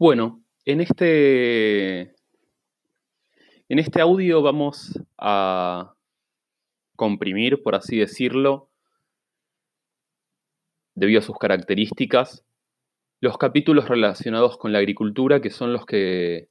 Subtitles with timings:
[0.00, 2.14] Bueno, en este,
[3.68, 5.94] en este audio vamos a
[6.96, 8.70] comprimir, por así decirlo,
[10.94, 12.46] debido a sus características,
[13.20, 16.48] los capítulos relacionados con la agricultura, que son los que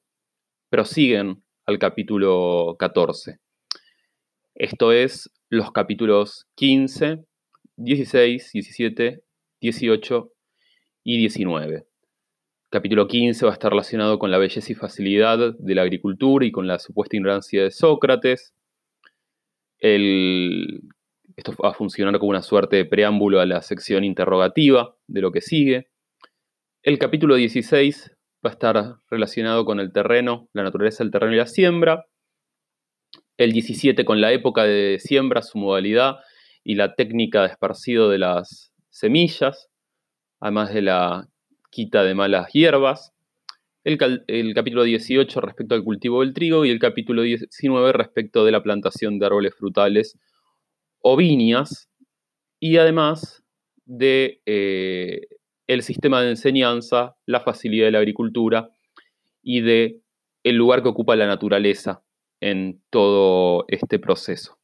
[0.69, 3.39] prosiguen al capítulo 14.
[4.53, 7.25] Esto es los capítulos 15,
[7.77, 9.23] 16, 17,
[9.59, 10.33] 18
[11.03, 11.88] y 19.
[12.71, 16.51] Capítulo 15 va a estar relacionado con la belleza y facilidad de la agricultura y
[16.51, 18.53] con la supuesta ignorancia de Sócrates.
[19.79, 25.31] esto va a funcionar como una suerte de preámbulo a la sección interrogativa de lo
[25.31, 25.89] que sigue.
[26.83, 28.15] El capítulo 16
[28.45, 32.05] va a estar relacionado con el terreno, la naturaleza del terreno y la siembra.
[33.37, 36.17] El 17 con la época de siembra, su modalidad
[36.63, 39.71] y la técnica de esparcido de las semillas,
[40.39, 41.29] además de la
[41.69, 43.13] quita de malas hierbas,
[43.83, 43.97] el,
[44.53, 49.19] capítulo 18 respecto al cultivo del trigo y el capítulo 19 respecto de la plantación
[49.19, 50.19] de árboles frutales
[51.01, 51.89] o viñas,
[52.59, 53.43] y además
[53.85, 55.27] de eh,
[55.67, 58.69] el sistema de enseñanza, la facilidad de la agricultura
[59.41, 60.01] y de
[60.43, 62.03] el lugar que ocupa la naturaleza
[62.41, 64.57] en todo este proceso.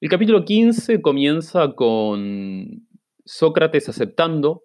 [0.00, 2.86] El capítulo 15 comienza con
[3.24, 4.64] Sócrates aceptando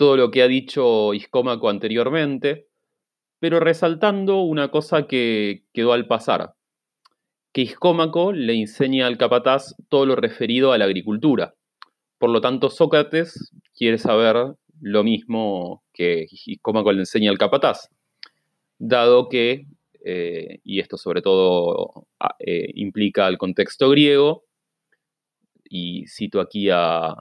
[0.00, 2.68] todo lo que ha dicho Iscómaco anteriormente,
[3.38, 6.54] pero resaltando una cosa que quedó al pasar,
[7.52, 11.54] que Iscómaco le enseña al capataz todo lo referido a la agricultura.
[12.16, 17.90] Por lo tanto, Sócrates quiere saber lo mismo que Iscómaco le enseña al capataz,
[18.78, 19.66] dado que,
[20.02, 24.44] eh, y esto sobre todo ah, eh, implica el contexto griego,
[25.62, 27.14] y cito aquí a,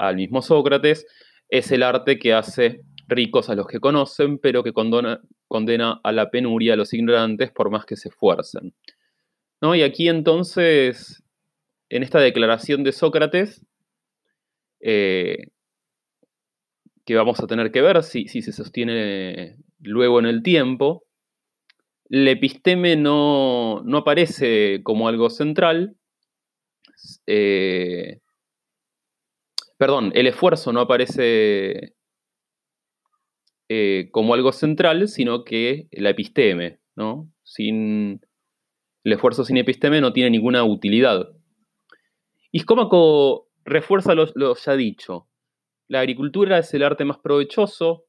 [0.00, 1.06] al mismo Sócrates,
[1.48, 6.30] es el arte que hace ricos a los que conocen, pero que condena, a la
[6.30, 8.74] penuria a los ignorantes por más que se esfuercen.
[9.60, 9.74] ¿No?
[9.74, 11.22] Y aquí entonces,
[11.90, 13.66] en esta declaración de Sócrates,
[14.80, 15.48] eh,
[17.04, 21.04] que vamos a tener que ver si, se sostiene luego en el tiempo,
[22.08, 25.96] el episteme no, aparece como algo central,
[27.26, 28.20] eh,
[29.80, 31.94] perdón, el esfuerzo no aparece
[33.70, 37.32] eh, como algo central, sino que la episteme, ¿no?
[37.44, 38.20] Sin,
[39.04, 41.30] el esfuerzo sin episteme no tiene ninguna utilidad.
[42.52, 45.30] Iscómaco refuerza lo, ya dicho.
[45.88, 48.04] La agricultura es el arte más provechoso,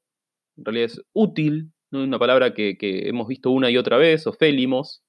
[0.57, 5.05] en realidad es útil, una palabra que, hemos visto una y otra vez, o félimos.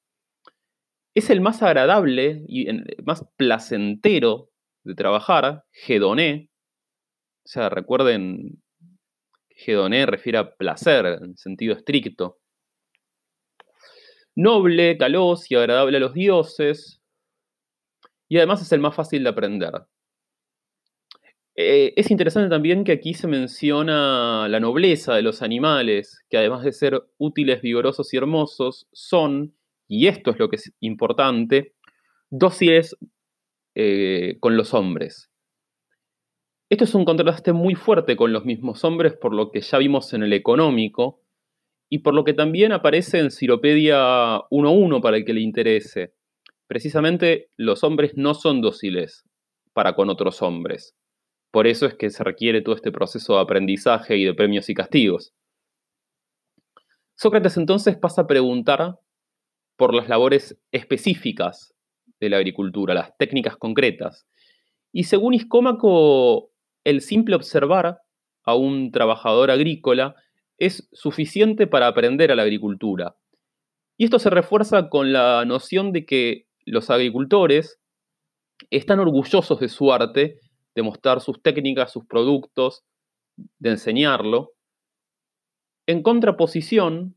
[1.13, 2.69] Es el más agradable y
[3.05, 4.51] más placentero
[4.85, 6.52] de trabajar, hedoné,
[7.45, 8.63] o sea, recuerden,
[9.51, 12.39] hedoné refiere a placer en sentido estricto.
[14.35, 17.01] Noble, caloz y agradable a los dioses.
[18.29, 19.73] Y además es el más fácil de aprender.
[21.55, 26.65] Eh, es interesante también que aquí se menciona la nobleza de los animales, que además
[26.65, 29.55] de ser útiles, vigorosos y hermosos, son,
[29.87, 31.75] y esto es lo que es importante,
[32.31, 32.97] dóciles
[33.75, 35.32] eh, con los hombres.
[36.73, 40.15] Esto es un contraste muy fuerte con los mismos hombres por lo que ya vimos
[40.15, 41.21] en el económico
[41.91, 46.15] y por lo que también aparece en Ciropedia 1.1 para el que le interese.
[46.67, 49.29] Precisamente los hombres no son dóciles
[49.75, 50.97] para con otros hombres.
[51.51, 54.75] Por eso es que se requiere todo este proceso de aprendizaje y de premios y
[54.75, 55.35] castigos.
[57.17, 58.99] Sócrates entonces pasa a preguntar
[59.77, 61.75] por las labores específicas
[62.19, 64.27] de la agricultura, las técnicas concretas.
[64.91, 66.52] Y según Iscómaco,
[66.85, 68.01] el simple observar
[68.45, 70.15] a un trabajador agrícola
[70.59, 73.17] es suficiente para aprender a la agricultura.
[73.97, 77.81] Y esto se refuerza con la noción de que los agricultores
[78.71, 80.39] están orgullosos de su arte,
[80.75, 82.85] de mostrar sus técnicas, sus productos,
[83.59, 84.53] de enseñarlo,
[85.87, 87.17] en contraposición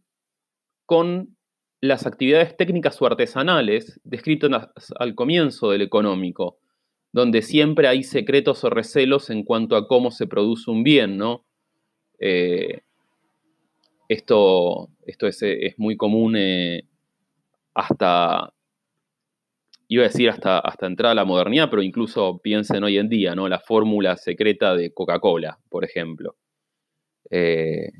[0.85, 1.37] con
[1.81, 6.57] las actividades técnicas o artesanales descritas al comienzo del económico,
[7.15, 11.45] donde siempre hay secretos o recelos en cuanto a cómo se produce un bien, ¿no?
[12.19, 12.81] Eh,
[14.09, 15.41] esto, esto es,
[15.77, 16.83] muy común eh,
[17.73, 18.53] hasta,
[19.87, 23.33] iba a decir hasta, hasta entrar a la modernidad, pero incluso piensen hoy en día,
[23.33, 23.47] ¿no?
[23.47, 26.35] La fórmula secreta de Coca-Cola, por ejemplo.
[27.31, 27.93] Eh,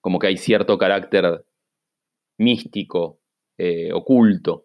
[0.00, 1.44] como que hay cierto carácter
[2.38, 3.20] místico,
[3.92, 4.64] oculto,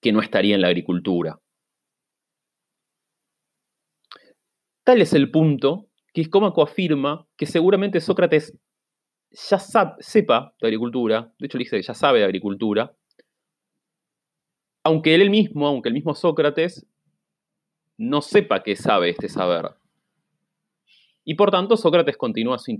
[0.00, 1.38] que no estaría en la agricultura.
[4.88, 8.56] Tal es el punto que Iscómaco afirma que seguramente Sócrates
[9.30, 9.58] ya
[9.98, 12.96] sepa de agricultura, de hecho le dice que ya sabe de agricultura,
[14.82, 16.86] aunque él mismo, aunque el mismo Sócrates
[17.98, 19.72] no sepa que sabe este saber.
[21.22, 22.74] Y por tanto, Sócrates continúa su,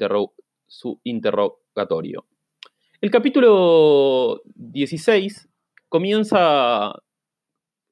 [0.67, 2.25] su interrogatorio.
[3.03, 5.47] El capítulo 16
[5.91, 6.95] comienza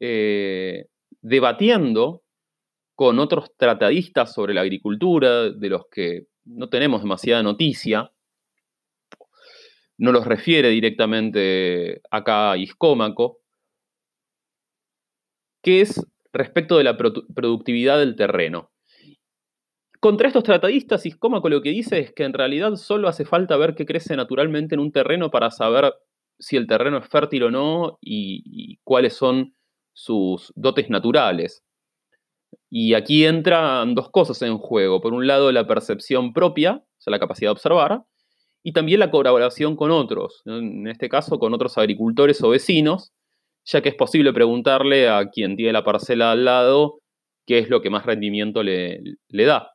[0.00, 0.86] eh,
[1.20, 2.22] debatiendo
[2.96, 8.10] con otros tratadistas sobre la agricultura, de los que no tenemos demasiada noticia.
[9.98, 13.38] No los refiere directamente acá a Iscómaco,
[15.62, 18.70] que es respecto de la productividad del terreno.
[20.00, 23.74] Contra estos tratadistas, Iscómaco lo que dice es que en realidad solo hace falta ver
[23.74, 25.92] qué crece naturalmente en un terreno para saber
[26.38, 29.54] si el terreno es fértil o no y, cuáles son
[29.92, 31.65] sus dotes naturales.
[32.70, 35.00] Y aquí entran dos cosas en juego.
[35.00, 38.04] Por un lado, la percepción propia, o sea, la capacidad de observar,
[38.62, 43.12] y también la colaboración con otros, en este caso con otros agricultores o vecinos,
[43.64, 47.00] ya que es posible preguntarle a quien tiene la parcela al lado
[47.46, 49.70] qué es lo que más rendimiento le, da.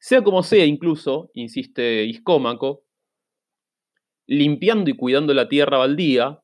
[0.00, 2.82] Sea como sea, incluso, insiste Iscómaco,
[4.26, 6.40] limpiando y cuidando la tierra baldía,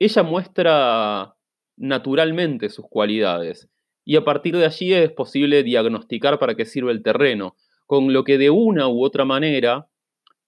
[0.00, 1.35] ella muestra
[1.76, 3.68] naturalmente sus cualidades
[4.08, 7.56] y a partir de allí es posible diagnosticar para qué sirve el terreno,
[7.86, 9.88] con lo que de una u otra manera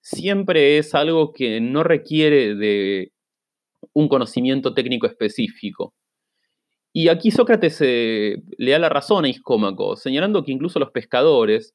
[0.01, 3.13] siempre es algo que no requiere de
[3.93, 5.93] un conocimiento técnico específico.
[6.93, 11.75] Y aquí Sócrates eh, le da la razón a Iscómaco, señalando que incluso los pescadores,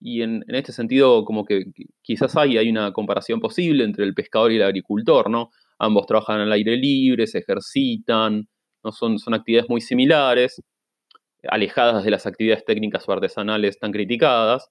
[0.00, 1.64] y en, este sentido como que
[2.02, 5.50] quizás hay, hay una comparación posible entre el pescador y el agricultor, ¿no?
[5.78, 8.48] Ambos trabajan al aire libre, se ejercitan,
[8.86, 8.92] ¿no?
[8.92, 10.62] son, son actividades muy similares,
[11.48, 14.70] alejadas de las actividades técnicas o artesanales tan criticadas.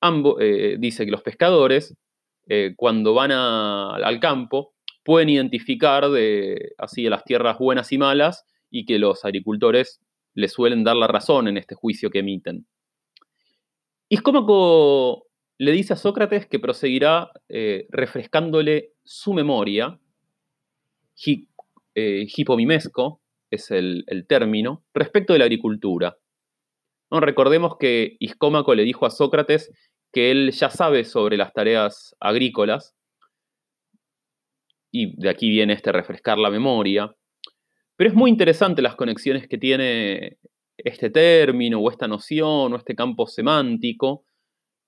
[0.00, 1.96] Ambos, eh, dice que los pescadores,
[2.48, 4.72] eh, cuando van al campo,
[5.04, 10.00] pueden identificar de, así las tierras buenas y malas y que los agricultores
[10.34, 12.66] les suelen dar la razón en este juicio que emiten.
[14.08, 15.26] Iscómaco
[15.58, 19.98] le dice a Sócrates que proseguirá eh, refrescándole su memoria,
[21.98, 26.16] eh, hipomimesco es el, término, respecto de la agricultura.
[27.10, 27.18] ¿No?
[27.18, 29.72] Recordemos que Iscómaco le dijo a Sócrates
[30.12, 32.94] que él ya sabe sobre las tareas agrícolas
[34.92, 37.14] y de aquí viene este refrescar la memoria.
[37.96, 40.38] Pero es muy interesante las conexiones que tiene
[40.76, 44.24] este término o esta noción o este campo semántico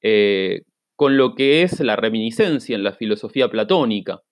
[0.00, 0.62] eh,
[0.94, 4.22] con lo que es la reminiscencia en la filosofía platónica.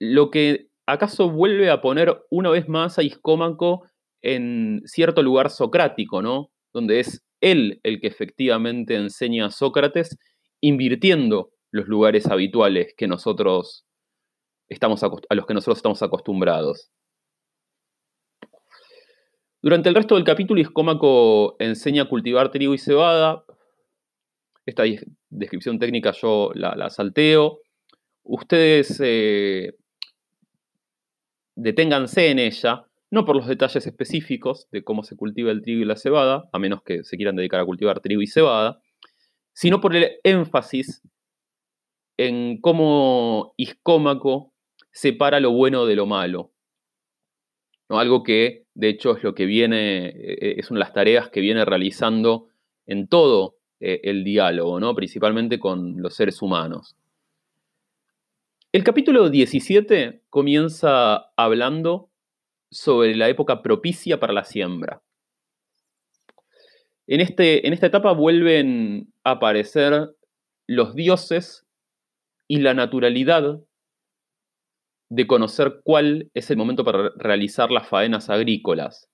[0.00, 3.84] Lo que acaso vuelve a poner una vez más a Iscómaco
[4.22, 6.50] en cierto lugar socrático, ¿no?
[6.72, 10.18] Donde es él el que efectivamente enseña a Sócrates,
[10.60, 13.84] invirtiendo los lugares habituales que nosotros
[14.68, 16.90] estamos a los que nosotros estamos acostumbrados.
[19.62, 23.44] Durante el resto del capítulo, Iscómaco enseña a cultivar trigo y cebada.
[24.64, 24.84] Esta
[25.28, 27.60] descripción técnica yo la, salteo.
[28.22, 29.74] Ustedes eh,
[31.56, 35.84] deténganse en ella, no por los detalles específicos de cómo se cultiva el trigo y
[35.84, 38.80] la cebada, a menos que se quieran dedicar a cultivar trigo y cebada,
[39.52, 41.02] sino por el énfasis
[42.18, 44.52] en cómo Iscómaco
[44.92, 46.52] separa lo bueno de lo malo.
[47.88, 47.98] ¿no?
[47.98, 51.40] Algo que, de hecho, es lo que viene, eh, es una de las tareas que
[51.40, 52.48] viene realizando
[52.86, 54.94] en todo eh, el diálogo, ¿no?
[54.94, 56.96] principalmente con los seres humanos.
[58.76, 62.10] El capítulo 17 comienza hablando
[62.70, 65.02] sobre la época propicia para la siembra.
[67.06, 70.14] En, este, en esta etapa vuelven a aparecer
[70.66, 71.64] los dioses
[72.48, 73.62] y la naturalidad
[75.08, 79.08] de conocer cuál es el momento para realizar las faenas agrícolas.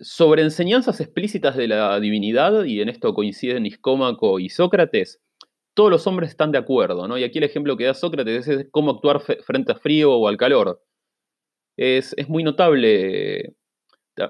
[0.00, 5.22] Sobre enseñanzas explícitas de la divinidad, y en esto coinciden Iscómaco y Sócrates,
[5.76, 7.18] todos los hombres están de acuerdo, ¿no?
[7.18, 10.38] Y aquí el ejemplo que da Sócrates es cómo actuar frente a frío o al
[10.38, 10.82] calor.
[11.76, 13.54] Es, muy notable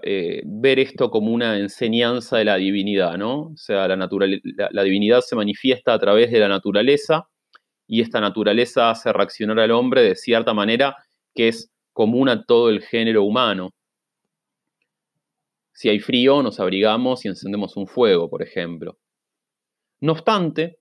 [0.03, 3.53] eh, ver esto como una enseñanza de la divinidad, ¿no?
[3.53, 3.97] O sea, la,
[4.73, 7.29] la divinidad se manifiesta a través de la naturaleza
[7.87, 10.97] y esta naturaleza hace reaccionar al hombre de cierta manera
[11.33, 13.71] que es común a todo el género humano.
[15.73, 18.99] Si hay frío, nos abrigamos y encendemos un fuego, por ejemplo.
[20.01, 20.81] No obstante,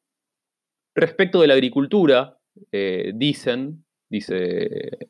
[0.95, 2.37] respecto de la agricultura,
[2.71, 5.09] eh, dicen, dice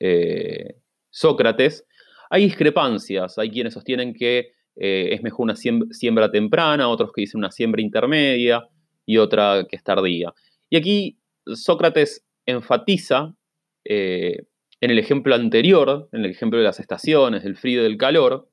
[0.00, 0.76] eh,
[1.10, 1.86] Sócrates,
[2.30, 3.38] hay discrepancias.
[3.38, 7.82] Hay quienes sostienen que eh, es mejor una siembra temprana, otros que dicen una siembra
[7.82, 8.66] intermedia
[9.06, 10.32] y otra que es tardía.
[10.70, 13.34] Y aquí Sócrates enfatiza
[13.86, 18.48] en el ejemplo anterior, en el ejemplo de las estaciones, del frío y del calor,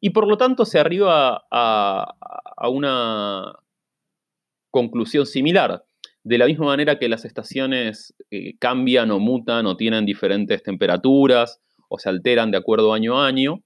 [0.00, 3.54] y por lo tanto se arriba a, una
[4.70, 5.82] conclusión similar.
[6.24, 11.60] De la misma manera que las estaciones eh, cambian o mutan o tienen diferentes temperaturas
[11.88, 13.62] o se alteran de acuerdo año a año,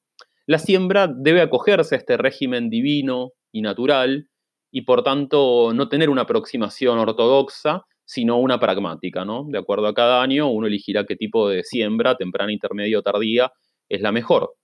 [0.46, 4.28] la siembra debe acogerse a este régimen divino y natural
[4.70, 9.44] y por tanto no tener una aproximación ortodoxa, sino una pragmática, ¿no?
[9.48, 13.52] De acuerdo a cada año, uno elegirá qué tipo de siembra, temprana, intermedia o tardía,
[13.88, 14.54] es la mejor.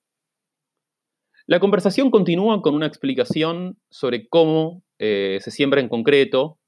[1.46, 6.58] La conversación continúa con una explicación sobre cómo eh, se siembra en concreto,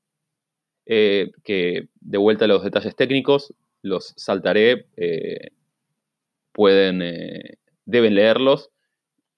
[0.87, 5.50] eh, que de vuelta a los detalles técnicos, los saltaré, eh,
[6.52, 7.02] pueden,
[7.84, 8.70] deben leerlos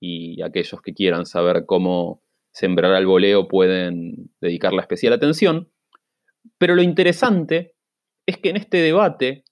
[0.01, 2.23] y aquellos que quieran saber cómo
[2.53, 5.71] sembrar al voleo pueden dedicar la especial atención.
[6.59, 7.75] Pero lo interesante
[8.27, 9.45] es que en este debate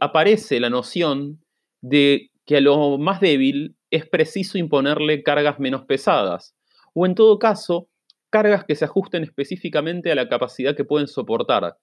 [0.00, 1.44] aparece la noción
[1.80, 6.54] de que a lo más débil es preciso imponerle cargas menos pesadas,
[6.94, 7.88] o en todo caso,
[8.30, 11.76] cargas que se ajusten específicamente a la capacidad que pueden soportar.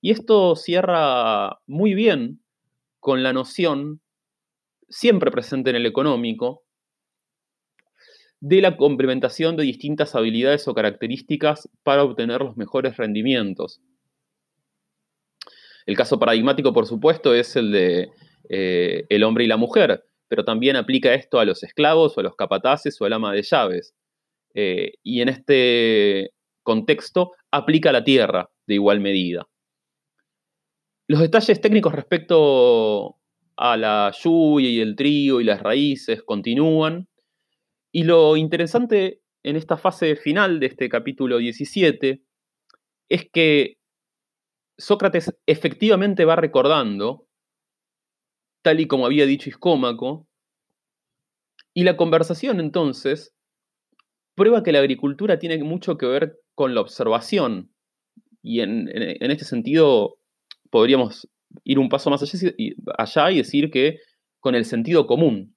[0.00, 2.42] Y esto cierra muy bien
[3.00, 4.00] con la noción,
[4.88, 6.64] siempre presente en el económico,
[8.40, 13.80] de la complementación de distintas habilidades o características para obtener los mejores rendimientos.
[15.86, 18.10] El caso paradigmático, por supuesto, es el de
[18.48, 22.24] eh, el hombre y la mujer, pero también aplica esto a los esclavos o a
[22.24, 23.94] los capataces o al ama de llaves.
[24.58, 26.32] Eh, y en este
[26.62, 29.46] contexto aplica a la tierra de igual medida.
[31.06, 33.18] Los detalles técnicos respecto
[33.58, 37.06] a la lluvia y el trío y las raíces continúan,
[37.92, 42.22] y lo interesante en esta fase final de este capítulo 17
[43.10, 43.76] es que
[44.78, 47.26] Sócrates efectivamente va recordando,
[48.62, 50.26] tal y como había dicho Iscómaco,
[51.74, 53.35] y la conversación entonces
[54.36, 57.72] prueba que la agricultura tiene mucho que ver con la observación.
[58.42, 60.18] Y en, este sentido
[60.70, 61.28] podríamos
[61.64, 62.22] ir un paso más
[62.98, 63.98] allá y decir que
[64.38, 65.56] con el sentido común.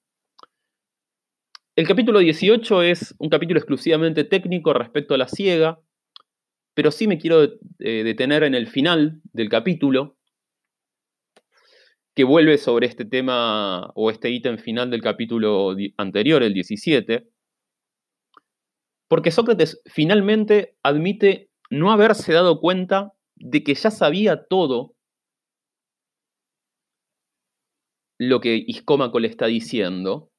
[1.76, 5.78] El capítulo 18 es un capítulo exclusivamente técnico respecto a la ciega,
[6.74, 7.44] pero sí me quiero
[7.78, 10.16] eh, detener en el final del capítulo,
[12.14, 17.28] que vuelve sobre este tema o este ítem final del capítulo anterior, el 17,
[19.10, 24.94] porque Sócrates finalmente admite no haberse dado cuenta de que ya sabía todo
[28.20, 30.30] lo que Iscómaco le está diciendo,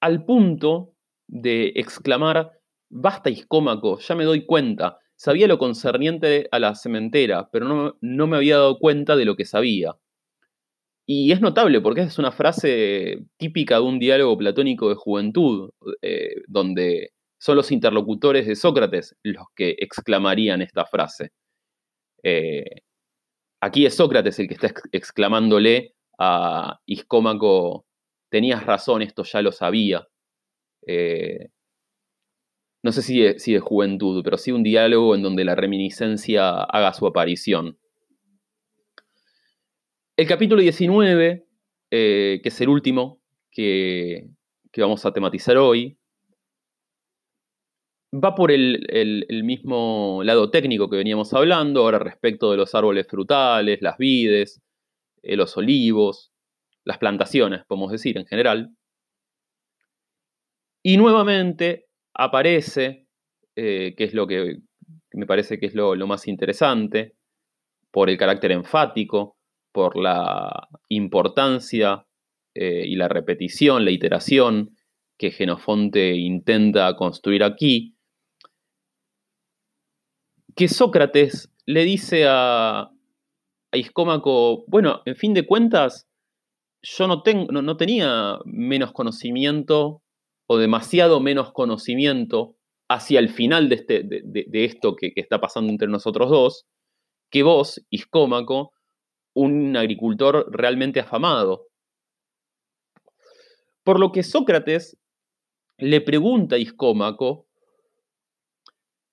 [0.00, 0.94] al punto
[1.28, 2.50] de exclamar,
[2.90, 8.36] basta iscómaco, ya me doy cuenta, sabía lo concerniente a la cementera, pero no, me
[8.36, 9.94] había dado cuenta de lo que sabía.
[11.06, 16.42] Y es notable porque es una frase típica de un diálogo platónico de juventud, eh,
[16.48, 17.12] donde
[17.42, 21.32] son los interlocutores de Sócrates los que exclamarían esta frase.
[22.22, 22.82] Eh,
[23.60, 27.84] aquí es Sócrates el que está exclamándole a Iscómaco
[28.30, 30.06] tenías razón, esto ya lo sabía.
[30.86, 31.48] Eh,
[32.84, 37.08] no sé si de, juventud, pero sí un diálogo en donde la reminiscencia haga su
[37.08, 37.76] aparición.
[40.16, 41.44] El capítulo 19,
[41.90, 43.20] eh, que es el último
[43.50, 44.28] que,
[44.76, 45.98] vamos a tematizar hoy,
[48.12, 53.80] va por el, mismo lado técnico que veníamos hablando, ahora respecto de los árboles frutales,
[53.80, 54.60] las vides,
[55.22, 56.30] eh, los olivos,
[56.84, 58.70] las plantaciones, podemos decir, en general.
[60.82, 63.06] Y nuevamente aparece,
[63.56, 64.58] eh, que es lo que
[65.12, 67.14] me parece que es lo, más interesante,
[67.90, 69.36] por el carácter enfático,
[69.72, 72.06] por la importancia
[72.54, 74.76] eh, y la repetición, la iteración
[75.18, 77.94] que Genofonte intenta construir aquí,
[80.54, 86.06] que Sócrates le dice a, a Iscómaco, bueno, en fin de cuentas,
[86.82, 90.02] yo no, tengo, no, tenía menos conocimiento
[90.46, 92.56] o demasiado menos conocimiento
[92.88, 96.66] hacia el final de, este, de, esto que, que, está pasando entre nosotros dos,
[97.30, 98.72] que vos, Iscómaco,
[99.34, 101.68] un agricultor realmente afamado.
[103.84, 104.98] Por lo que Sócrates
[105.78, 107.46] le pregunta a Iscómaco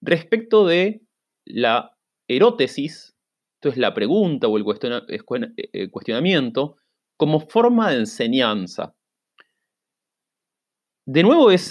[0.01, 1.01] respecto de
[1.49, 3.15] la erótesis,
[3.55, 6.77] esto es la pregunta o el eh, cuestionamiento,
[7.17, 8.95] como forma de enseñanza.
[11.05, 11.69] de nuevo es,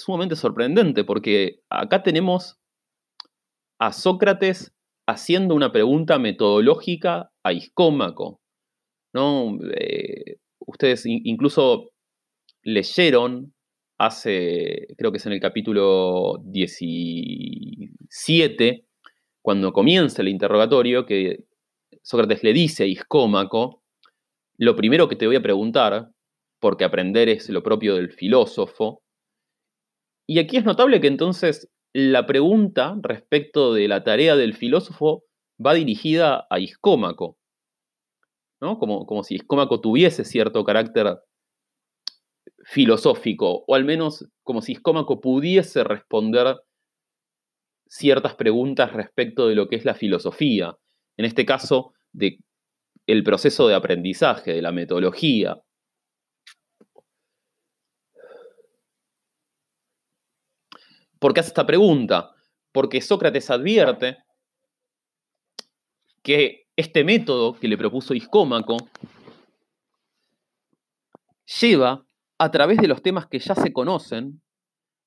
[0.00, 2.58] sumamente sorprendente porque acá tenemos
[3.80, 4.72] a Sócrates
[5.08, 8.40] haciendo una pregunta metodológica a Iscómaco.
[9.14, 9.58] ¿no?
[9.74, 11.90] Eh, ustedes incluso
[12.62, 13.54] leyeron
[13.98, 18.85] hace, creo que es en el capítulo 17,
[19.46, 21.44] cuando comienza el interrogatorio, que
[22.02, 23.80] Sócrates le dice a Iscómaco,
[24.56, 26.08] lo primero que te voy a preguntar,
[26.58, 29.04] porque aprender es lo propio del filósofo,
[30.26, 35.22] y aquí es notable que entonces la pregunta respecto de la tarea del filósofo
[35.64, 37.38] va dirigida a Iscómaco,
[38.60, 38.80] ¿no?
[38.80, 41.20] como, como si Iscómaco tuviese cierto carácter
[42.64, 46.56] filosófico, o al menos como si Iscómaco pudiese responder
[47.88, 50.76] ciertas preguntas respecto de lo que es la filosofía,
[51.16, 52.38] en este caso, de
[53.24, 55.60] proceso de aprendizaje, de la metodología.
[61.18, 62.34] ¿Por qué hace esta pregunta?
[62.72, 64.18] Porque Sócrates advierte
[66.22, 68.76] que este método que le propuso Iscómaco
[71.60, 72.04] lleva
[72.38, 74.42] a través de los temas que ya se conocen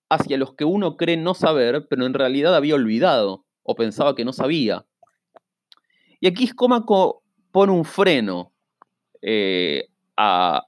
[0.09, 4.25] hacia los que uno cree no saber, pero en realidad había olvidado o pensaba que
[4.25, 4.85] no sabía.
[6.19, 8.51] Y aquí Iscómaco pone un freno
[9.21, 9.87] eh,
[10.17, 10.63] al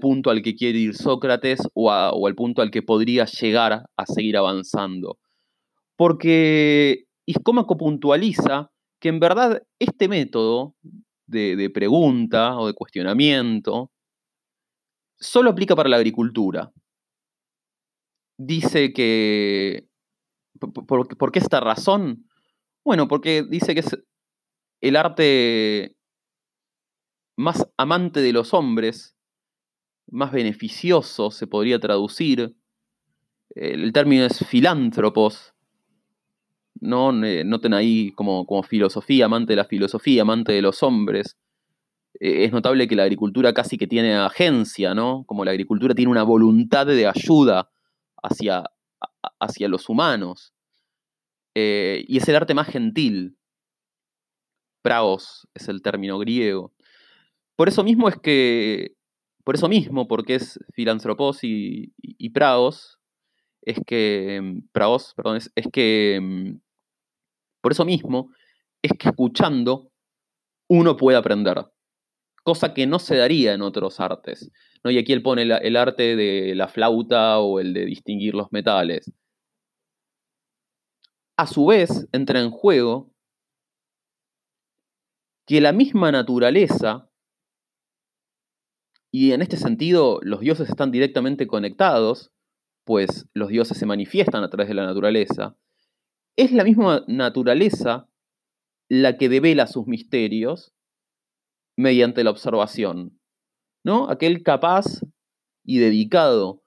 [0.00, 4.36] punto al que quiere ir Sócrates o, al punto al que podría llegar a seguir
[4.36, 5.18] avanzando.
[5.96, 10.74] Porque Iscómaco puntualiza que en verdad este método
[11.26, 13.90] de pregunta o de cuestionamiento
[15.18, 16.72] solo aplica para la agricultura.
[18.38, 19.88] Dice que...
[20.58, 22.28] ¿Por, qué esta razón?
[22.84, 23.98] Bueno, porque dice que es
[24.80, 25.96] el arte
[27.36, 29.16] más amante de los hombres,
[30.06, 32.56] más beneficioso, se podría traducir.
[33.50, 35.54] El término es filántropos.
[36.80, 37.12] ¿no?
[37.12, 41.36] Noten ahí como, como filosofía, amante de la filosofía, amante de los hombres.
[42.20, 45.24] Eh, es notable que la agricultura casi que tiene agencia, ¿no?
[45.26, 47.70] Como la agricultura tiene una voluntad de ayuda
[48.22, 48.64] hacia,
[49.40, 50.52] hacia los humanos.
[51.54, 53.38] Eh, y es el arte más gentil.
[54.82, 56.74] Praos es el término griego.
[57.56, 58.96] Por eso mismo es que,
[59.44, 61.92] por eso mismo, porque es filantropos y,
[62.34, 62.98] praos,
[63.62, 66.60] es que, praos, perdón, es, es que, mm,
[67.62, 68.32] por eso mismo,
[68.82, 69.90] es que escuchando
[70.68, 71.64] uno puede aprender
[72.46, 74.52] cosa que no se daría en otros artes.
[74.90, 79.12] Y aquí él pone el arte de la flauta o el de distinguir los metales.
[81.36, 83.12] A su vez, entra en juego
[85.46, 87.10] que la misma naturaleza,
[89.12, 92.32] y en este sentido los dioses están directamente conectados,
[92.84, 95.56] pues los dioses se manifiestan a través de la naturaleza,
[96.36, 98.08] es la misma naturaleza
[98.88, 100.74] la que devela sus misterios
[101.76, 103.18] mediante la observación,
[103.86, 104.10] ¿no?
[104.10, 104.84] Aquel capaz
[105.64, 106.64] y dedicado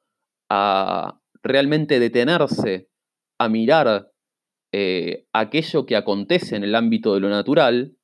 [0.49, 2.87] a realmente detenerse,
[3.37, 4.09] a mirar
[4.71, 7.97] eh, aquello que acontece en el ámbito de lo natural,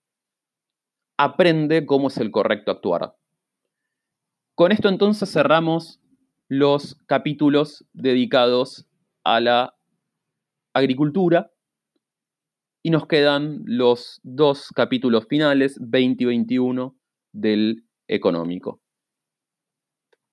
[1.17, 3.15] aprende cómo es el correcto actuar.
[4.53, 6.01] Con esto entonces cerramos
[6.49, 8.85] los capítulos dedicados
[9.23, 9.75] a la
[10.73, 11.53] agricultura
[12.83, 16.97] y nos quedan los dos capítulos finales, 20 y 21,
[17.31, 18.81] del económico.